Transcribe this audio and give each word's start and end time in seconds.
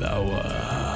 lawan. 0.00 0.95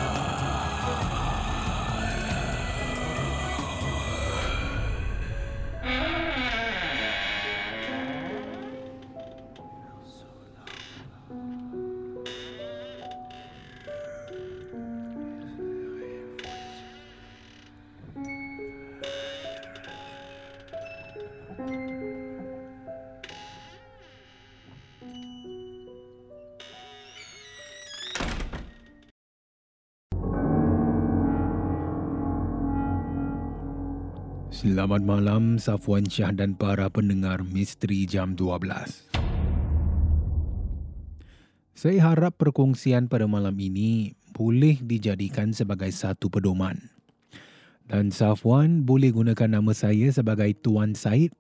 Selamat 34.61 35.01
malam 35.01 35.57
Safwan 35.57 36.05
Syah 36.05 36.37
dan 36.37 36.53
para 36.53 36.85
pendengar 36.93 37.41
Misteri 37.49 38.05
Jam 38.05 38.37
12. 38.37 39.09
Saya 41.73 41.99
harap 42.05 42.37
perkongsian 42.37 43.09
pada 43.09 43.25
malam 43.25 43.57
ini 43.57 44.13
boleh 44.37 44.77
dijadikan 44.85 45.57
sebagai 45.57 45.89
satu 45.89 46.29
pedoman. 46.29 46.77
Dan 47.89 48.13
Safwan 48.13 48.85
boleh 48.85 49.17
gunakan 49.17 49.49
nama 49.49 49.73
saya 49.73 50.13
sebagai 50.13 50.53
Tuan 50.61 50.93
Said. 50.93 51.33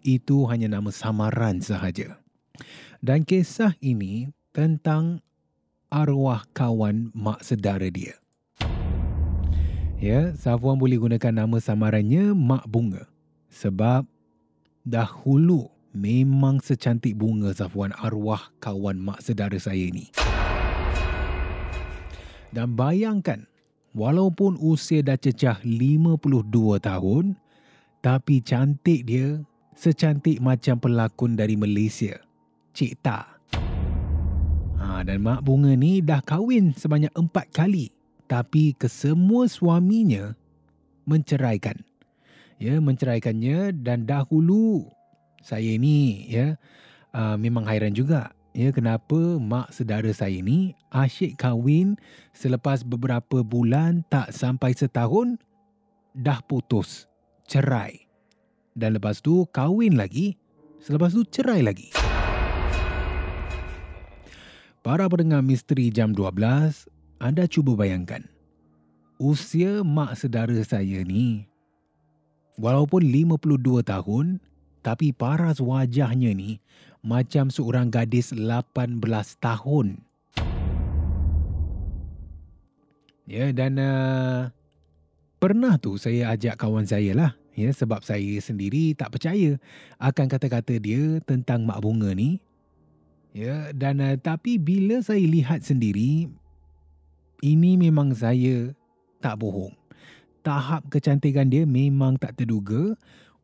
Itu 0.00 0.48
hanya 0.48 0.80
nama 0.80 0.88
samaran 0.88 1.60
sahaja. 1.60 2.24
Dan 3.04 3.28
kisah 3.28 3.76
ini 3.84 4.32
tentang 4.56 5.20
arwah 5.92 6.48
kawan 6.56 7.12
mak 7.12 7.44
sedara 7.44 7.92
dia. 7.92 8.16
Ya, 9.96 10.36
Safwan 10.36 10.76
boleh 10.76 11.00
gunakan 11.00 11.32
nama 11.32 11.56
samarannya 11.56 12.36
Mak 12.36 12.68
Bunga. 12.68 13.08
Sebab 13.48 14.04
dahulu 14.84 15.72
memang 15.96 16.60
secantik 16.60 17.16
bunga 17.16 17.56
Safwan 17.56 17.96
arwah 17.96 18.52
kawan 18.60 19.00
mak 19.00 19.24
sedara 19.24 19.56
saya 19.56 19.88
ni. 19.88 20.12
Dan 22.52 22.76
bayangkan, 22.76 23.48
walaupun 23.96 24.60
usia 24.60 25.00
dah 25.00 25.16
cecah 25.16 25.64
52 25.64 26.76
tahun, 26.76 27.32
tapi 28.04 28.44
cantik 28.44 29.00
dia 29.08 29.40
secantik 29.72 30.44
macam 30.44 30.76
pelakon 30.76 31.40
dari 31.40 31.56
Malaysia, 31.56 32.20
Cik 32.76 33.00
Ta. 33.00 33.24
Ha, 34.76 35.00
dan 35.08 35.24
Mak 35.24 35.40
Bunga 35.40 35.72
ni 35.72 36.04
dah 36.04 36.20
kahwin 36.20 36.76
sebanyak 36.76 37.16
empat 37.16 37.48
kali 37.48 37.95
tapi 38.26 38.74
kesemua 38.74 39.46
suaminya 39.50 40.34
menceraikan. 41.06 41.80
Ya, 42.56 42.80
menceraikannya 42.80 43.84
dan 43.84 44.08
dahulu 44.08 44.88
saya 45.44 45.76
ni 45.76 46.24
ya 46.26 46.56
uh, 47.12 47.36
memang 47.36 47.68
hairan 47.68 47.92
juga 47.92 48.32
ya 48.56 48.72
kenapa 48.72 49.36
mak 49.36 49.68
sedara 49.70 50.08
saya 50.16 50.40
ni 50.40 50.72
asyik 50.88 51.36
kahwin 51.36 52.00
selepas 52.32 52.80
beberapa 52.80 53.44
bulan 53.44 54.00
tak 54.08 54.32
sampai 54.32 54.72
setahun 54.72 55.36
dah 56.16 56.40
putus, 56.48 57.04
cerai. 57.44 58.08
Dan 58.72 58.96
lepas 58.96 59.20
tu 59.20 59.44
kahwin 59.52 60.00
lagi, 60.00 60.40
selepas 60.80 61.12
tu 61.12 61.24
cerai 61.28 61.60
lagi. 61.60 61.92
Para 64.80 65.04
pendengar 65.12 65.44
misteri 65.44 65.92
jam 65.92 66.16
12, 66.16 66.88
anda 67.26 67.50
cuba 67.50 67.74
bayangkan. 67.74 68.22
Usia 69.18 69.82
mak 69.82 70.14
sedara 70.14 70.54
saya 70.62 71.02
ni 71.02 71.50
walaupun 72.54 73.02
52 73.02 73.82
tahun 73.82 74.38
tapi 74.86 75.10
paras 75.10 75.58
wajahnya 75.58 76.30
ni 76.30 76.62
macam 77.02 77.50
seorang 77.50 77.90
gadis 77.90 78.30
18 78.30 79.02
tahun. 79.42 79.98
Ya 83.26 83.50
dan 83.50 83.82
uh, 83.82 84.54
pernah 85.42 85.82
tu 85.82 85.98
saya 85.98 86.30
ajak 86.30 86.62
kawan 86.62 86.86
saya 86.86 87.10
lah 87.10 87.34
ya 87.58 87.74
sebab 87.74 88.06
saya 88.06 88.38
sendiri 88.38 88.94
tak 88.94 89.18
percaya 89.18 89.58
akan 89.98 90.30
kata-kata 90.30 90.78
dia 90.78 91.18
tentang 91.26 91.66
mak 91.66 91.82
bunga 91.82 92.14
ni. 92.14 92.38
Ya 93.34 93.74
dan 93.74 93.98
uh, 93.98 94.14
tapi 94.14 94.62
bila 94.62 95.02
saya 95.02 95.26
lihat 95.26 95.66
sendiri 95.66 96.30
ini 97.44 97.76
memang 97.76 98.16
saya 98.16 98.72
tak 99.20 99.40
bohong. 99.40 99.74
Tahap 100.40 100.86
kecantikan 100.88 101.50
dia 101.50 101.66
memang 101.66 102.16
tak 102.16 102.38
terduga. 102.38 102.94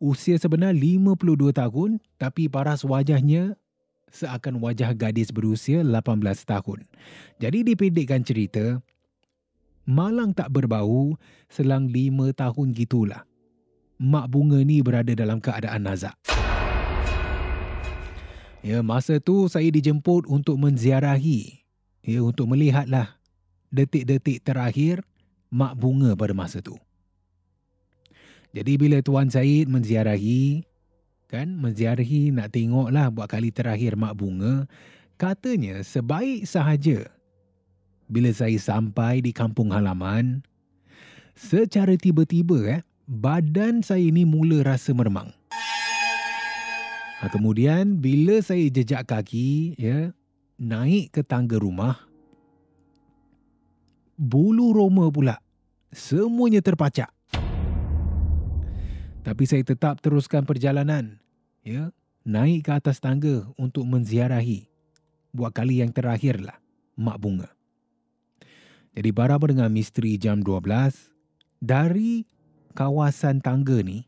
Usia 0.03 0.35
sebenar 0.39 0.75
52 0.75 1.55
tahun 1.55 1.99
tapi 2.19 2.51
paras 2.51 2.83
wajahnya 2.83 3.55
seakan 4.13 4.61
wajah 4.61 4.93
gadis 4.93 5.33
berusia 5.33 5.81
18 5.81 6.21
tahun. 6.45 6.85
Jadi 7.41 7.59
dipendekkan 7.73 8.23
cerita, 8.23 8.79
malang 9.89 10.35
tak 10.37 10.53
berbau 10.53 11.17
selang 11.49 11.89
5 11.89 12.35
tahun 12.37 12.67
gitulah. 12.77 13.23
Mak 14.03 14.27
bunga 14.35 14.59
ni 14.63 14.83
berada 14.83 15.15
dalam 15.15 15.39
keadaan 15.39 15.87
nazak. 15.87 16.19
Ya, 18.63 18.79
masa 18.79 19.19
tu 19.19 19.51
saya 19.51 19.67
dijemput 19.75 20.31
untuk 20.31 20.55
menziarahi. 20.55 21.63
Ya, 22.03 22.23
untuk 22.23 22.51
melihatlah 22.51 23.22
detik-detik 23.73 24.45
terakhir 24.45 25.01
mak 25.49 25.75
bunga 25.75 26.13
pada 26.13 26.37
masa 26.37 26.61
tu. 26.61 26.77
Jadi 28.53 28.77
bila 28.77 29.01
Tuan 29.01 29.33
Said 29.33 29.65
menziarahi, 29.73 30.61
kan, 31.33 31.57
menziarahi 31.57 32.37
nak 32.37 32.53
tengoklah 32.53 33.09
buat 33.09 33.33
kali 33.33 33.49
terakhir 33.49 33.97
mak 33.97 34.13
bunga, 34.13 34.69
katanya 35.17 35.81
sebaik 35.81 36.45
sahaja 36.45 37.09
bila 38.13 38.29
saya 38.29 38.61
sampai 38.61 39.25
di 39.25 39.33
kampung 39.33 39.73
halaman, 39.73 40.45
secara 41.33 41.97
tiba-tiba 41.97 42.59
eh, 42.69 42.81
badan 43.09 43.81
saya 43.81 44.05
ni 44.13 44.29
mula 44.29 44.61
rasa 44.61 44.93
meremang. 44.93 45.33
Ha, 47.25 47.31
kemudian 47.33 48.03
bila 48.05 48.45
saya 48.45 48.69
jejak 48.69 49.09
kaki 49.09 49.81
ya 49.81 50.13
naik 50.61 51.15
ke 51.15 51.23
tangga 51.25 51.57
rumah 51.57 52.12
bulu 54.17 54.73
roma 54.77 55.09
pula 55.09 55.37
semuanya 55.93 56.65
terpacak. 56.65 57.13
Tapi 59.23 59.45
saya 59.47 59.63
tetap 59.63 60.03
teruskan 60.03 60.43
perjalanan 60.43 61.23
ya 61.63 61.95
naik 62.27 62.67
ke 62.67 62.73
atas 62.75 62.99
tangga 62.99 63.47
untuk 63.55 63.87
menziarahi 63.87 64.67
buat 65.31 65.55
kali 65.55 65.79
yang 65.79 65.95
terakhir 65.95 66.43
lah 66.43 66.59
mak 66.99 67.23
bunga. 67.23 67.49
Jadi 68.93 69.09
para 69.15 69.39
pendengar 69.39 69.73
misteri 69.73 70.19
jam 70.19 70.43
12 70.45 71.09
dari 71.63 72.27
kawasan 72.75 73.39
tangga 73.39 73.81
ni 73.81 74.05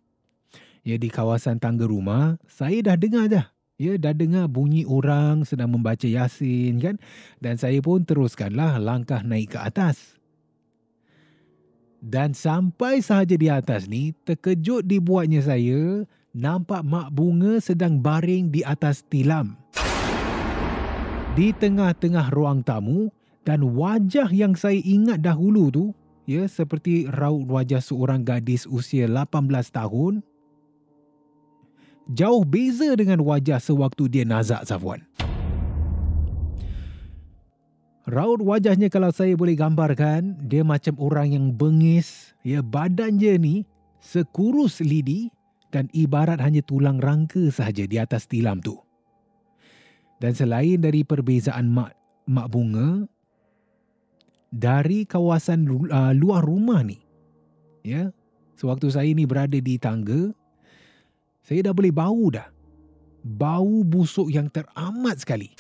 ya 0.85 0.99
di 1.01 1.09
kawasan 1.09 1.57
tangga 1.63 1.89
rumah 1.89 2.37
saya 2.45 2.93
dah 2.93 2.97
dengar 2.99 3.25
dah 3.31 3.47
ya 3.75 3.99
dah 3.99 4.15
dengar 4.15 4.47
bunyi 4.47 4.87
orang 4.87 5.43
sedang 5.43 5.75
membaca 5.75 6.07
yasin 6.07 6.79
kan? 6.79 6.97
Dan 7.43 7.59
saya 7.59 7.79
pun 7.83 8.07
teruskanlah 8.07 8.79
langkah 8.79 9.23
naik 9.27 9.55
ke 9.55 9.59
atas. 9.59 10.19
Dan 12.05 12.37
sampai 12.37 13.01
sahaja 13.01 13.33
di 13.33 13.49
atas 13.49 13.89
ni 13.89 14.13
terkejut 14.29 14.85
dibuatnya 14.85 15.41
saya 15.41 16.05
nampak 16.37 16.85
mak 16.85 17.09
bunga 17.15 17.57
sedang 17.65 17.97
baring 17.97 18.53
di 18.53 18.61
atas 18.61 19.01
tilam. 19.09 19.57
Di 21.35 21.51
tengah-tengah 21.57 22.31
ruang 22.31 22.61
tamu 22.63 23.09
dan 23.43 23.65
wajah 23.65 24.29
yang 24.31 24.53
saya 24.55 24.79
ingat 24.85 25.25
dahulu 25.25 25.73
tu 25.73 25.85
ya 26.29 26.45
seperti 26.45 27.09
raut 27.09 27.49
wajah 27.49 27.81
seorang 27.81 28.23
gadis 28.23 28.69
usia 28.69 29.09
18 29.09 29.51
tahun 29.73 30.23
jauh 32.11 32.45
beza 32.45 32.93
dengan 32.97 33.25
wajah 33.25 33.61
sewaktu 33.61 34.09
dia 34.11 34.25
nazak 34.29 34.65
Safwan. 34.69 35.05
Raut 38.05 38.45
wajahnya 38.45 38.93
kalau 38.93 39.09
saya 39.09 39.33
boleh 39.33 39.57
gambarkan, 39.57 40.37
dia 40.45 40.61
macam 40.61 40.93
orang 41.01 41.33
yang 41.33 41.47
bengis, 41.57 42.37
ya 42.45 42.61
badan 42.61 43.17
dia 43.17 43.41
ni 43.41 43.65
sekurus 44.05 44.85
lidi 44.85 45.33
dan 45.73 45.89
ibarat 45.97 46.37
hanya 46.37 46.61
tulang 46.61 47.01
rangka 47.01 47.49
sahaja 47.49 47.89
di 47.89 47.97
atas 47.97 48.29
tilam 48.29 48.61
tu. 48.61 48.77
Dan 50.21 50.37
selain 50.37 50.85
dari 50.85 51.01
perbezaan 51.01 51.65
mak 51.73 51.97
mak 52.29 52.53
bunga, 52.53 53.09
dari 54.53 55.09
kawasan 55.09 55.65
uh, 55.89 56.13
luar 56.13 56.45
rumah 56.45 56.85
ni. 56.85 57.01
Ya. 57.81 58.13
Sewaktu 58.55 58.93
saya 58.93 59.11
ni 59.11 59.27
berada 59.27 59.59
di 59.59 59.81
tangga, 59.81 60.31
saya 61.45 61.61
dah 61.61 61.75
boleh 61.77 61.93
bau 61.93 62.33
dah. 62.33 62.49
Bau 63.21 63.85
busuk 63.85 64.33
yang 64.33 64.49
teramat 64.49 65.21
sekali. 65.21 65.53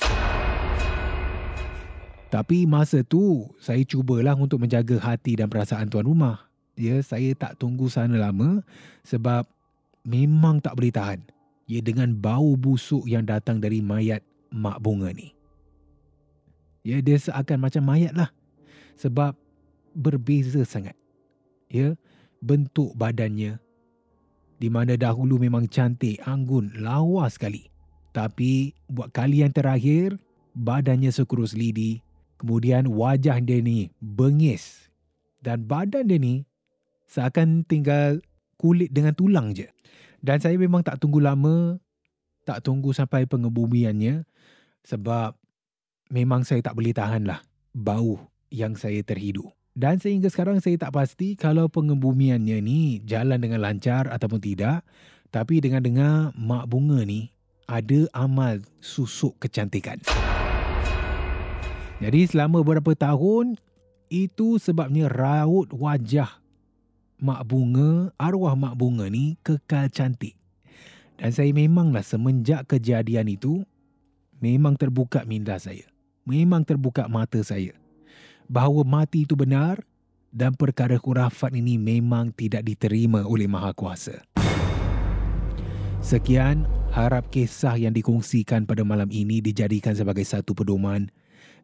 Tapi 2.32 2.64
masa 2.64 3.04
tu, 3.04 3.46
saya 3.60 3.84
cubalah 3.84 4.34
untuk 4.34 4.64
menjaga 4.64 4.96
hati 4.98 5.36
dan 5.36 5.46
perasaan 5.46 5.86
tuan 5.92 6.08
rumah. 6.08 6.48
Ya, 6.74 6.98
saya 7.04 7.30
tak 7.36 7.60
tunggu 7.60 7.86
sana 7.86 8.18
lama 8.18 8.64
sebab 9.06 9.46
memang 10.02 10.58
tak 10.58 10.74
boleh 10.74 10.90
tahan. 10.90 11.20
Ya, 11.68 11.78
dengan 11.84 12.16
bau 12.16 12.56
busuk 12.58 13.04
yang 13.06 13.22
datang 13.28 13.60
dari 13.60 13.84
mayat 13.84 14.24
mak 14.50 14.80
bunga 14.80 15.12
ni. 15.12 15.36
Ya, 16.82 16.98
dia 17.04 17.16
seakan 17.20 17.60
macam 17.60 17.84
mayat 17.86 18.12
lah 18.16 18.32
sebab 18.98 19.36
berbeza 19.94 20.64
sangat. 20.64 20.96
Ya, 21.70 21.94
bentuk 22.44 22.92
badannya 22.98 23.63
di 24.64 24.72
mana 24.72 24.96
dahulu 24.96 25.36
memang 25.36 25.68
cantik, 25.68 26.24
anggun, 26.24 26.72
lawa 26.80 27.28
sekali. 27.28 27.68
Tapi 28.16 28.72
buat 28.88 29.12
kali 29.12 29.44
yang 29.44 29.52
terakhir, 29.52 30.16
badannya 30.56 31.12
sekurus 31.12 31.52
lidi. 31.52 32.00
Kemudian 32.40 32.88
wajah 32.88 33.44
dia 33.44 33.60
ni 33.60 33.92
bengis. 34.00 34.88
Dan 35.44 35.68
badan 35.68 36.08
dia 36.08 36.16
ni 36.16 36.48
seakan 37.12 37.68
tinggal 37.68 38.24
kulit 38.56 38.88
dengan 38.88 39.12
tulang 39.12 39.52
je. 39.52 39.68
Dan 40.24 40.40
saya 40.40 40.56
memang 40.56 40.80
tak 40.80 40.96
tunggu 40.96 41.20
lama, 41.20 41.76
tak 42.48 42.64
tunggu 42.64 42.96
sampai 42.96 43.28
pengebumiannya 43.28 44.24
sebab 44.80 45.36
memang 46.08 46.48
saya 46.48 46.64
tak 46.64 46.72
boleh 46.72 46.96
tahan 46.96 47.28
lah 47.28 47.44
bau 47.76 48.32
yang 48.48 48.80
saya 48.80 49.04
terhidu. 49.04 49.44
Dan 49.74 49.98
sehingga 49.98 50.30
sekarang 50.30 50.62
saya 50.62 50.78
tak 50.78 50.94
pasti 50.94 51.34
kalau 51.34 51.66
pengebumiannya 51.66 52.62
ni 52.62 53.02
jalan 53.02 53.42
dengan 53.42 53.58
lancar 53.58 54.06
ataupun 54.06 54.38
tidak. 54.38 54.86
Tapi 55.34 55.58
dengan 55.58 55.82
dengar 55.82 56.30
mak 56.38 56.70
bunga 56.70 57.02
ni 57.02 57.34
ada 57.66 58.06
amal 58.14 58.62
susuk 58.78 59.34
kecantikan. 59.42 59.98
Jadi 61.98 62.20
selama 62.30 62.62
beberapa 62.62 62.94
tahun 62.94 63.58
itu 64.14 64.62
sebabnya 64.62 65.10
raut 65.10 65.74
wajah 65.74 66.38
mak 67.18 67.42
bunga, 67.42 68.14
arwah 68.14 68.54
mak 68.54 68.78
bunga 68.78 69.10
ni 69.10 69.34
kekal 69.42 69.90
cantik. 69.90 70.38
Dan 71.18 71.34
saya 71.34 71.50
memanglah 71.50 72.06
semenjak 72.06 72.70
kejadian 72.70 73.26
itu 73.26 73.66
memang 74.38 74.78
terbuka 74.78 75.26
minda 75.26 75.58
saya. 75.58 75.90
Memang 76.22 76.62
terbuka 76.62 77.10
mata 77.10 77.42
saya 77.42 77.74
bahawa 78.48 78.84
mati 78.84 79.24
itu 79.24 79.34
benar 79.34 79.80
dan 80.34 80.52
perkara 80.58 80.98
kurafat 80.98 81.54
ini 81.54 81.78
memang 81.78 82.34
tidak 82.34 82.66
diterima 82.66 83.22
oleh 83.22 83.46
Maha 83.46 83.70
Kuasa. 83.70 84.18
Sekian, 86.04 86.68
harap 86.92 87.32
kisah 87.32 87.80
yang 87.80 87.96
dikongsikan 87.96 88.68
pada 88.68 88.84
malam 88.84 89.08
ini 89.08 89.40
dijadikan 89.40 89.96
sebagai 89.96 90.26
satu 90.26 90.52
pedoman 90.52 91.08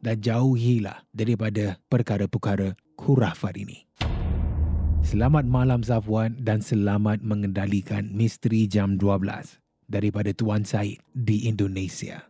dan 0.01 0.17
jauhilah 0.17 1.05
daripada 1.13 1.77
perkara-perkara 1.93 2.73
kurafat 2.97 3.61
ini. 3.61 3.85
Selamat 5.05 5.45
malam 5.45 5.85
Zafwan 5.85 6.41
dan 6.41 6.65
selamat 6.65 7.21
mengendalikan 7.21 8.09
misteri 8.13 8.65
jam 8.65 8.97
12 8.97 9.61
daripada 9.91 10.31
Tuan 10.33 10.63
Said 10.65 11.03
di 11.13 11.51
Indonesia. 11.51 12.30